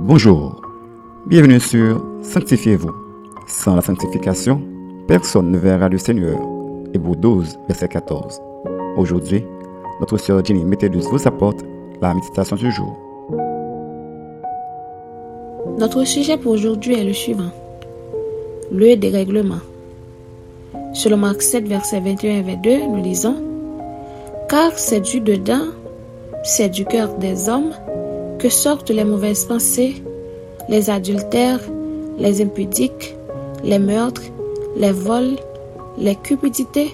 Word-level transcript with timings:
Bonjour, 0.00 0.62
bienvenue 1.26 1.58
sur 1.58 2.00
Sanctifiez-vous. 2.22 2.92
Sans 3.48 3.74
la 3.74 3.82
sanctification, 3.82 4.62
personne 5.08 5.50
ne 5.50 5.58
verra 5.58 5.88
le 5.88 5.98
Seigneur. 5.98 6.38
Hébreu 6.94 7.16
12, 7.16 7.58
verset 7.66 7.88
14. 7.88 8.40
Aujourd'hui, 8.96 9.44
notre 9.98 10.16
sœur 10.16 10.44
Jenny 10.44 10.64
Métellus 10.64 11.02
vous 11.10 11.26
apporte 11.26 11.64
la 12.00 12.14
méditation 12.14 12.54
du 12.54 12.70
jour. 12.70 12.96
Notre 15.78 16.04
sujet 16.04 16.38
pour 16.38 16.52
aujourd'hui 16.52 16.94
est 16.94 17.04
le 17.04 17.12
suivant. 17.12 17.50
Le 18.70 18.94
dérèglement. 18.94 19.60
Selon 20.94 21.16
Marc 21.16 21.42
7, 21.42 21.66
verset 21.66 21.98
21 21.98 22.38
et 22.38 22.42
22, 22.42 22.78
nous 22.86 23.02
lisons 23.02 23.36
Car 24.48 24.70
c'est 24.78 25.00
du 25.00 25.20
dedans, 25.20 25.66
c'est 26.44 26.68
du 26.68 26.84
cœur 26.84 27.14
des 27.18 27.48
hommes 27.48 27.72
que 28.38 28.48
sortent 28.48 28.90
les 28.90 29.04
mauvaises 29.04 29.44
pensées, 29.44 30.02
les 30.68 30.90
adultères, 30.90 31.60
les 32.18 32.40
impudiques, 32.40 33.16
les 33.64 33.78
meurtres, 33.78 34.22
les 34.76 34.92
vols, 34.92 35.36
les 35.98 36.14
cupidités, 36.14 36.92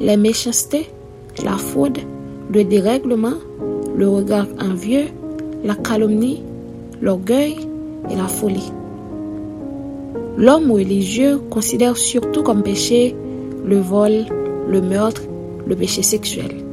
les 0.00 0.16
méchancetés, 0.16 0.90
la 1.44 1.56
fraude, 1.56 1.98
le 2.52 2.64
dérèglement, 2.64 3.34
le 3.96 4.08
regard 4.08 4.46
envieux, 4.60 5.06
la 5.64 5.74
calomnie, 5.74 6.42
l'orgueil 7.00 7.56
et 8.10 8.16
la 8.16 8.26
folie. 8.26 8.72
L'homme 10.36 10.70
religieux 10.70 11.38
considère 11.50 11.96
surtout 11.96 12.42
comme 12.42 12.62
péché 12.62 13.14
le 13.64 13.78
vol, 13.78 14.24
le 14.68 14.80
meurtre, 14.80 15.22
le 15.66 15.76
péché 15.76 16.02
sexuel. 16.02 16.64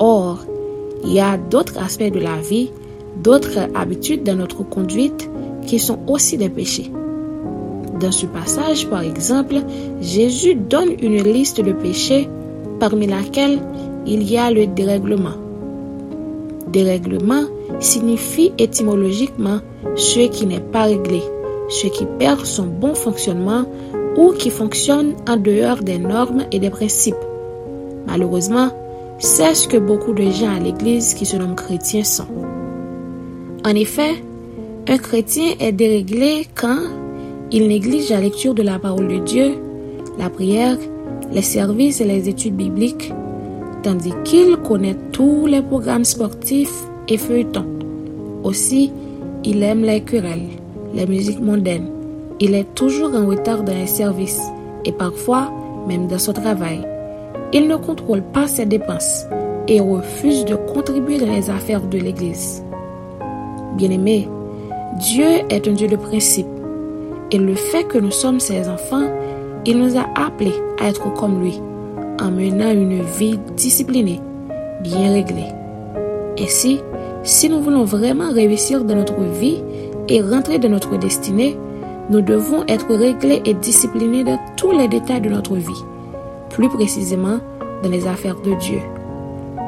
Or, 0.00 0.44
il 1.04 1.12
y 1.12 1.20
a 1.20 1.36
d'autres 1.36 1.78
aspects 1.78 2.12
de 2.12 2.18
la 2.18 2.36
vie 2.36 2.70
d'autres 3.22 3.58
habitudes 3.74 4.22
dans 4.24 4.36
notre 4.36 4.62
conduite 4.62 5.28
qui 5.66 5.78
sont 5.78 5.98
aussi 6.06 6.36
des 6.36 6.48
péchés. 6.48 6.90
Dans 8.00 8.12
ce 8.12 8.26
passage, 8.26 8.88
par 8.88 9.02
exemple, 9.02 9.56
Jésus 10.00 10.54
donne 10.54 10.90
une 11.02 11.22
liste 11.22 11.60
de 11.60 11.72
péchés 11.72 12.28
parmi 12.78 13.06
laquelle 13.06 13.58
il 14.06 14.22
y 14.22 14.38
a 14.38 14.50
le 14.50 14.66
dérèglement. 14.66 15.34
Dérèglement 16.68 17.42
signifie 17.80 18.52
étymologiquement 18.58 19.60
ce 19.96 20.28
qui 20.28 20.46
n'est 20.46 20.60
pas 20.60 20.84
réglé, 20.84 21.22
ce 21.68 21.88
qui 21.88 22.06
perd 22.18 22.44
son 22.44 22.66
bon 22.66 22.94
fonctionnement 22.94 23.64
ou 24.16 24.32
qui 24.32 24.50
fonctionne 24.50 25.14
en 25.28 25.36
dehors 25.36 25.78
des 25.82 25.98
normes 25.98 26.44
et 26.52 26.58
des 26.58 26.70
principes. 26.70 27.16
Malheureusement, 28.06 28.70
c'est 29.18 29.54
ce 29.54 29.66
que 29.66 29.76
beaucoup 29.76 30.12
de 30.12 30.30
gens 30.30 30.54
à 30.54 30.60
l'Église 30.60 31.14
qui 31.14 31.26
se 31.26 31.36
nomment 31.36 31.56
chrétiens 31.56 32.04
sont. 32.04 32.26
En 33.68 33.74
effet, 33.74 34.14
un 34.88 34.96
chrétien 34.96 35.52
est 35.60 35.72
déréglé 35.72 36.46
quand 36.54 36.78
il 37.52 37.68
néglige 37.68 38.08
la 38.08 38.20
lecture 38.20 38.54
de 38.54 38.62
la 38.62 38.78
parole 38.78 39.08
de 39.08 39.18
Dieu, 39.18 39.58
la 40.18 40.30
prière, 40.30 40.78
les 41.30 41.42
services 41.42 42.00
et 42.00 42.06
les 42.06 42.30
études 42.30 42.56
bibliques, 42.56 43.12
tandis 43.82 44.14
qu'il 44.24 44.56
connaît 44.56 44.96
tous 45.12 45.44
les 45.44 45.60
programmes 45.60 46.06
sportifs 46.06 46.82
et 47.08 47.18
feuilletons. 47.18 47.66
Aussi, 48.42 48.90
il 49.44 49.62
aime 49.62 49.82
les 49.82 50.00
querelles, 50.00 50.48
les 50.94 51.04
musiques 51.04 51.42
mondaines. 51.42 51.90
Il 52.40 52.54
est 52.54 52.74
toujours 52.74 53.14
en 53.14 53.26
retard 53.26 53.64
dans 53.64 53.74
les 53.74 53.86
services 53.86 54.40
et 54.86 54.92
parfois 54.92 55.52
même 55.86 56.06
dans 56.06 56.18
son 56.18 56.32
travail. 56.32 56.80
Il 57.52 57.68
ne 57.68 57.76
contrôle 57.76 58.22
pas 58.32 58.48
ses 58.48 58.64
dépenses 58.64 59.26
et 59.66 59.78
refuse 59.78 60.46
de 60.46 60.54
contribuer 60.54 61.18
dans 61.18 61.30
les 61.30 61.50
affaires 61.50 61.82
de 61.82 61.98
l'Église. 61.98 62.62
Bien-aimé, 63.76 64.28
Dieu 64.98 65.26
est 65.50 65.68
un 65.68 65.72
Dieu 65.72 65.88
de 65.88 65.96
principe. 65.96 66.46
Et 67.30 67.38
le 67.38 67.54
fait 67.54 67.84
que 67.84 67.98
nous 67.98 68.10
sommes 68.10 68.40
ses 68.40 68.68
enfants, 68.68 69.08
il 69.66 69.78
nous 69.78 69.96
a 69.96 70.06
appelés 70.16 70.54
à 70.80 70.88
être 70.88 71.12
comme 71.14 71.42
lui, 71.42 71.60
en 72.20 72.30
menant 72.30 72.70
une 72.70 73.02
vie 73.02 73.38
disciplinée, 73.56 74.20
bien 74.82 75.12
réglée. 75.12 75.52
Ainsi, 76.40 76.80
si 77.22 77.48
nous 77.48 77.60
voulons 77.60 77.84
vraiment 77.84 78.32
réussir 78.32 78.84
dans 78.84 78.94
notre 78.94 79.20
vie 79.20 79.62
et 80.08 80.22
rentrer 80.22 80.58
dans 80.58 80.70
notre 80.70 80.96
destinée, 80.96 81.56
nous 82.10 82.22
devons 82.22 82.64
être 82.68 82.94
réglés 82.94 83.42
et 83.44 83.54
disciplinés 83.54 84.24
dans 84.24 84.38
tous 84.56 84.70
les 84.70 84.88
détails 84.88 85.20
de 85.20 85.28
notre 85.28 85.54
vie, 85.54 85.84
plus 86.48 86.68
précisément 86.68 87.38
dans 87.82 87.90
les 87.90 88.06
affaires 88.06 88.40
de 88.40 88.54
Dieu. 88.54 88.80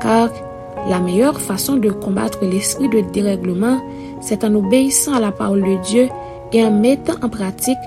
Car 0.00 0.30
la 0.88 1.00
meilleure 1.00 1.40
façon 1.40 1.76
de 1.76 1.90
combattre 1.90 2.44
l'esprit 2.44 2.88
de 2.88 3.00
dérèglement, 3.12 3.78
c'est 4.20 4.44
en 4.44 4.54
obéissant 4.54 5.14
à 5.14 5.20
la 5.20 5.32
parole 5.32 5.62
de 5.62 5.82
Dieu 5.82 6.08
et 6.52 6.64
en 6.64 6.70
mettant 6.70 7.14
en 7.22 7.28
pratique 7.28 7.78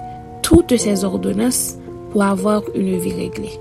toutes 0.42 0.78
ses 0.78 1.04
ordonnances 1.04 1.76
pour 2.12 2.24
avoir 2.24 2.62
une 2.76 2.98
vie 2.98 3.14
réglée. 3.14 3.60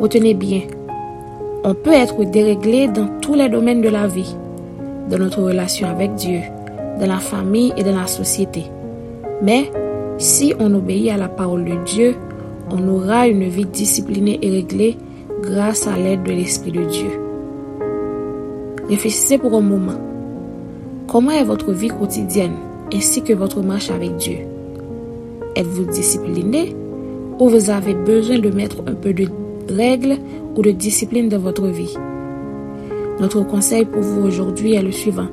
Retenez 0.00 0.34
bien, 0.34 0.62
on 1.64 1.74
peut 1.74 1.92
être 1.92 2.24
déréglé 2.24 2.88
dans 2.88 3.08
tous 3.20 3.34
les 3.34 3.48
domaines 3.48 3.82
de 3.82 3.88
la 3.88 4.06
vie, 4.06 4.34
dans 5.10 5.18
notre 5.18 5.42
relation 5.42 5.88
avec 5.88 6.14
Dieu, 6.14 6.40
dans 7.00 7.06
la 7.06 7.18
famille 7.18 7.72
et 7.76 7.84
dans 7.84 7.96
la 7.96 8.06
société. 8.06 8.64
Mais 9.42 9.70
si 10.18 10.52
on 10.58 10.74
obéit 10.74 11.10
à 11.10 11.16
la 11.16 11.28
parole 11.28 11.64
de 11.64 11.84
Dieu, 11.84 12.16
on 12.70 12.86
aura 12.88 13.28
une 13.28 13.48
vie 13.48 13.64
disciplinée 13.64 14.38
et 14.42 14.50
réglée 14.50 14.96
grâce 15.42 15.86
à 15.86 15.96
l'aide 15.96 16.24
de 16.24 16.32
l'Esprit 16.32 16.72
de 16.72 16.84
Dieu. 16.84 17.27
Réfléchissez 18.88 19.36
pour 19.36 19.54
un 19.54 19.60
moment. 19.60 20.00
Comment 21.06 21.32
est 21.32 21.44
votre 21.44 21.72
vie 21.72 21.88
quotidienne 21.88 22.54
ainsi 22.92 23.22
que 23.22 23.34
votre 23.34 23.60
marche 23.60 23.90
avec 23.90 24.16
Dieu? 24.16 24.38
Êtes-vous 25.56 25.84
discipliné 25.84 26.74
ou 27.38 27.50
vous 27.50 27.68
avez 27.68 27.92
besoin 27.92 28.38
de 28.38 28.48
mettre 28.48 28.78
un 28.86 28.94
peu 28.94 29.12
de 29.12 29.26
règles 29.68 30.16
ou 30.56 30.62
de 30.62 30.70
discipline 30.70 31.28
dans 31.28 31.38
votre 31.38 31.66
vie? 31.66 31.94
Notre 33.20 33.42
conseil 33.46 33.84
pour 33.84 34.00
vous 34.00 34.26
aujourd'hui 34.26 34.74
est 34.74 34.82
le 34.82 34.92
suivant. 34.92 35.28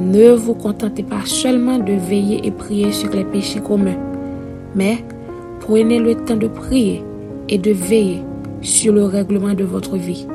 Ne 0.00 0.32
vous 0.32 0.54
contentez 0.54 1.04
pas 1.04 1.24
seulement 1.24 1.78
de 1.78 1.92
veiller 1.92 2.44
et 2.44 2.50
prier 2.50 2.90
sur 2.90 3.10
les 3.10 3.24
péchés 3.24 3.60
communs, 3.60 3.98
mais 4.74 4.98
prenez 5.60 6.00
le 6.00 6.16
temps 6.16 6.36
de 6.36 6.48
prier 6.48 7.04
et 7.48 7.58
de 7.58 7.70
veiller 7.70 8.22
sur 8.62 8.92
le 8.92 9.04
règlement 9.04 9.54
de 9.54 9.62
votre 9.62 9.96
vie. 9.96 10.26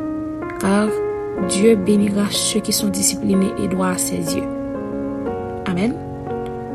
Car 0.61 0.87
Dieu 1.47 1.75
bénira 1.75 2.25
ceux 2.29 2.59
qui 2.59 2.73
sont 2.73 2.89
disciplinés 2.89 3.51
et 3.63 3.67
droits 3.67 3.89
à 3.89 3.97
ses 3.97 4.35
yeux. 4.35 4.47
Amen. 5.65 5.93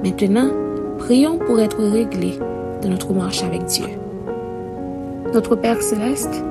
Maintenant, 0.03 0.51
prions 0.99 1.39
pour 1.39 1.61
être 1.61 1.83
réglés 1.83 2.39
de 2.83 2.89
notre 2.89 3.13
marche 3.13 3.43
avec 3.43 3.65
Dieu. 3.65 3.87
Notre 5.33 5.57
Père 5.57 5.83
céleste, 5.83 6.43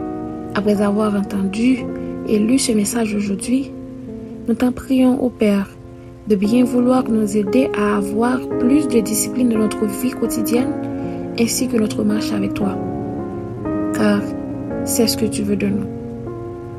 après 0.56 0.81
avoir 0.81 1.16
entendu 1.16 1.85
et 2.28 2.40
lu 2.40 2.59
ce 2.59 2.72
message 2.72 3.16
aujourd'hui, 3.16 3.72
nous 4.47 4.53
t'en 4.53 4.72
prions 4.72 5.23
au 5.23 5.29
Père 5.29 5.69
de 6.28 6.35
bien 6.35 6.63
vouloir 6.63 7.03
nous 7.09 7.35
aider 7.35 7.69
à 7.78 7.97
avoir 7.97 8.40
plus 8.59 8.88
de 8.88 9.00
discipline 9.00 9.50
dans 9.50 9.59
notre 9.59 9.85
vie 9.85 10.12
quotidienne 10.12 10.73
ainsi 11.40 11.68
que 11.68 11.78
notre 11.78 12.03
marche 12.03 12.31
avec 12.31 12.53
toi. 12.53 12.78
Car 13.94 14.22
c'est 14.85 15.07
ce 15.07 15.18
que 15.18 15.25
tu 15.25 15.44
veux 15.44 15.56
de 15.56 15.68
nous. 15.68 16.03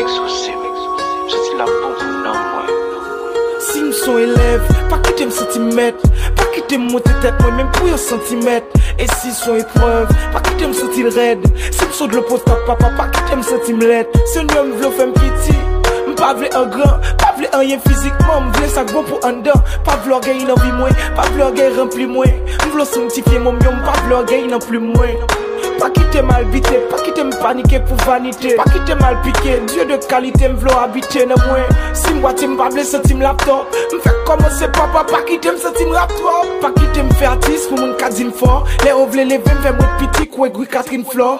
Ça. 0.00 0.22
Exaucé, 0.22 0.52
je 1.26 1.36
suis 1.36 1.58
là 1.58 1.64
pour 1.64 1.90
vous, 1.98 2.12
non, 2.24 2.32
moi. 2.32 2.64
Si 3.60 3.82
nous 3.82 3.92
sommes 3.92 4.18
élèves, 4.18 4.66
pas 4.88 4.98
quitter 4.98 5.26
me 5.26 5.30
centimètre, 5.30 6.02
pas 6.36 6.44
quitter 6.54 6.78
me 6.78 6.90
monter 6.90 7.10
tête, 7.20 7.34
moi 7.42 7.50
même 7.52 7.70
pour 7.72 7.86
un 7.88 7.96
centimètre. 7.96 8.66
Et 8.98 9.06
si 9.20 9.32
sont 9.32 9.56
épreuve, 9.56 10.08
pas 10.32 10.40
quitter 10.40 10.66
me 10.66 10.72
sentir 10.72 11.12
raide. 11.12 11.46
Si 11.70 12.04
me 12.04 12.08
de 12.08 12.16
l'opposé 12.16 12.42
papa, 12.44 12.90
pas 12.96 13.08
quitter 13.08 13.36
me 13.36 13.42
sentir 13.42 13.76
lettre. 13.78 14.18
Seigneur 14.26 14.64
me 14.64 14.72
veut 14.72 14.90
faire 14.90 15.12
pitié. 15.12 15.54
Pa 16.20 16.34
vle 16.36 16.50
an 16.52 16.66
gran, 16.68 16.98
pa 17.16 17.30
vle 17.38 17.48
an 17.56 17.62
yen 17.64 17.80
fizikman 17.80 18.42
M 18.44 18.50
vle 18.52 18.66
sak 18.68 18.90
bon 18.92 19.06
pou 19.08 19.16
an 19.24 19.38
dan 19.46 19.56
Pa 19.86 19.94
vle 20.04 20.18
gen 20.26 20.42
nan 20.50 20.58
vi 20.60 20.68
mwen, 20.76 20.92
pa 21.16 21.24
vle 21.32 21.46
gen 21.56 21.78
rempli 21.78 22.04
mwen 22.04 22.42
M 22.60 22.74
pa 23.86 23.94
nan 24.50 24.60
plu 24.60 24.80
mwen 24.80 25.16
Pa 25.80 25.88
kite 25.90 26.22
mal 26.22 26.44
bite, 26.52 26.76
pa 26.90 26.98
kite 27.00 27.24
m 27.24 27.30
panike 27.40 27.80
pou 27.88 27.96
vanite 28.04 28.54
Pa 28.58 28.66
kite 28.68 28.96
mal 29.00 29.16
pike, 29.24 29.56
diyo 29.70 29.86
de 29.88 29.96
kalite 30.10 30.48
m 30.48 30.58
vlo 30.60 30.74
habite 30.76 31.24
nan 31.26 31.40
mwen 31.46 31.64
Si 31.96 32.12
m 32.12 32.20
wate 32.24 32.44
m 32.46 32.58
pable 32.60 32.84
senti 32.84 33.16
m 33.16 33.24
laptop 33.24 33.72
M 33.94 34.02
fek 34.04 34.20
papa, 34.76 35.04
pa 35.08 35.22
kite 35.28 35.54
m 35.54 35.58
senti 35.58 35.88
m 35.88 35.94
laptop 35.96 36.52
Pa 36.60 36.72
kite 36.76 37.04
m 37.04 37.10
fe 37.16 37.30
artist 37.32 37.72
pou 37.72 37.80
m 37.80 37.96
kazin 38.00 38.30
for 38.30 38.68
Le 38.84 38.92
ovle 38.92 39.24
leve 39.24 39.48
m 39.48 39.64
ve 39.64 39.72
m 39.72 39.80
wet 39.80 39.96
pitik 40.02 40.38
ou 40.38 40.46
e 40.46 40.50
gwi 40.52 40.66
Catherine 40.66 41.04
Flore. 41.04 41.38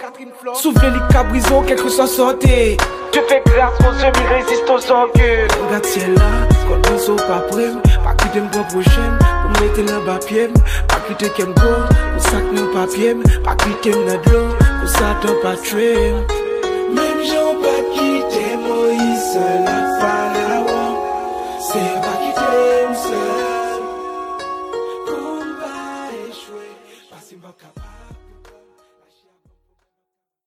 Souvle 0.55 0.91
li 0.91 1.01
kabrizo, 1.11 1.63
quelque 1.63 1.89
soit 1.89 2.07
sorte 2.07 2.41
Tu 3.13 3.21
fais 3.29 3.43
grâce 3.47 3.79
aux 3.81 3.93
yeux, 4.03 4.13
mais 4.15 4.37
résiste 4.37 4.69
aux 4.69 4.93
orgues. 4.93 5.11
Regarde 5.67 5.87
ciel 5.87 6.15
là, 6.15 6.47
quand 6.69 7.13
on 7.13 7.17
pas 7.17 7.41
prêt. 7.49 7.71
Pas 8.05 8.15
quitter 8.15 8.39
m 8.39 8.49
bon 8.53 8.63
prochaine, 8.65 9.19
pour 9.19 9.40
mette 9.61 9.83
nan 9.89 10.01
bapyem 10.07 10.53
Pa 10.89 10.99
kite 11.07 11.29
kem 11.37 11.53
go, 11.61 11.75
pou 11.91 12.25
sak 12.31 12.47
nan 12.57 12.73
papyem 12.75 13.23
Pa 13.45 13.57
kite 13.63 13.93
nan 14.07 14.19
dlo, 14.27 14.43
pou 14.81 14.89
la 19.67 20.20